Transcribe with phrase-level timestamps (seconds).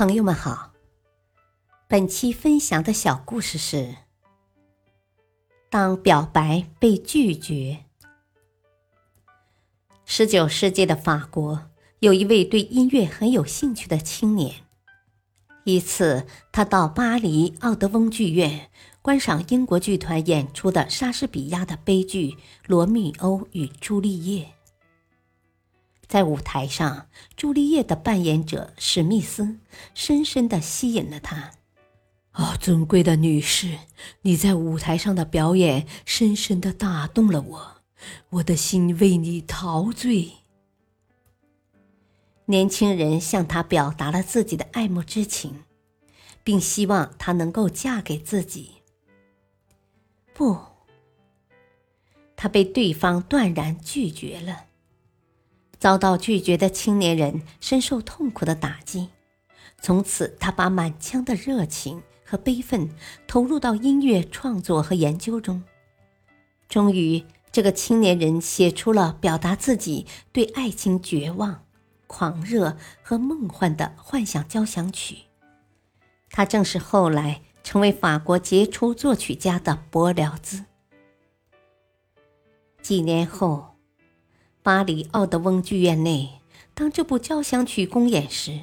[0.00, 0.72] 朋友们好，
[1.86, 3.96] 本期分享的小故事是：
[5.68, 7.84] 当表白被拒绝。
[10.06, 11.68] 十九世纪的法国
[11.98, 14.54] 有一位对音乐很有兴趣的青年。
[15.64, 18.70] 一次，他到巴黎奥德翁剧院
[19.02, 22.30] 观赏英国剧团演出的莎士比亚的悲剧
[22.66, 24.44] 《罗密欧与朱丽叶》。
[26.10, 27.06] 在舞台上，
[27.36, 29.60] 朱丽叶的扮演者史密斯
[29.94, 31.52] 深深地吸引了他。
[32.32, 33.78] 哦，尊贵的女士，
[34.22, 37.76] 你在舞台上的表演深深地打动了我，
[38.30, 40.32] 我的心为你陶醉。
[42.46, 45.62] 年轻人向他表达了自己的爱慕之情，
[46.42, 48.82] 并希望她能够嫁给自己。
[50.34, 50.58] 不，
[52.34, 54.64] 他被对方断然拒绝了。
[55.80, 59.08] 遭到拒绝的青年人深受痛苦的打击，
[59.80, 62.90] 从此他把满腔的热情和悲愤
[63.26, 65.62] 投入到音乐创作和研究中。
[66.68, 71.64] 终于，这个青年人写出了表达自己对爱情绝望、
[72.06, 75.16] 狂热和梦幻的幻想交响曲。
[76.28, 80.66] 他正是后来成为法国杰出作曲家的柏辽兹。
[82.82, 83.79] 几年后。
[84.62, 86.40] 巴黎奥德翁剧院内，
[86.74, 88.60] 当这部交响曲公演时，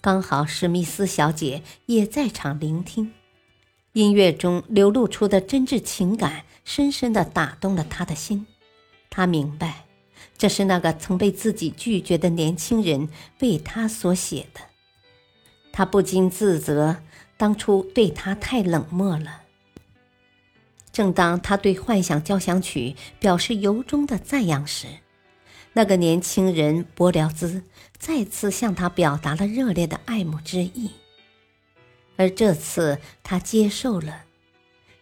[0.00, 3.12] 刚好史密斯小姐也在场聆听。
[3.92, 8.46] 音乐中流露出的真挚情感，深深地打动了他的心。
[9.10, 9.84] 他明白，
[10.38, 14.62] 这是那个曾被自己拒绝的年轻人为他所写的。
[15.70, 17.02] 他不禁自责，
[17.36, 19.42] 当初对他太冷漠了。
[20.90, 24.86] 正当他对《幻想交响曲》表示由衷的赞扬时，
[25.76, 27.64] 那个年轻人伯辽兹
[27.98, 30.90] 再次向他表达了热烈的爱慕之意，
[32.16, 34.22] 而这次他接受了，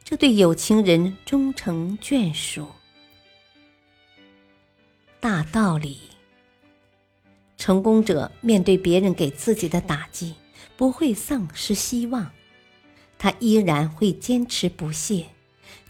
[0.03, 2.67] 这对有情人终成眷属。
[5.21, 5.99] 大道理：
[7.59, 10.35] 成功者面对别人给自己的打击，
[10.75, 12.33] 不会丧失希望，
[13.19, 15.27] 他依然会坚持不懈，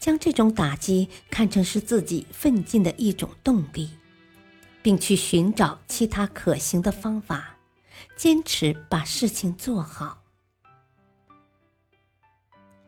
[0.00, 3.90] 将这种打击看成是自己奋进的一种动力。
[4.82, 7.56] 并去寻找其他可行的方法，
[8.16, 10.22] 坚持把事情做好。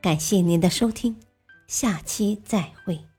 [0.02, 1.16] 感谢您的收听，
[1.66, 3.13] 下期再会。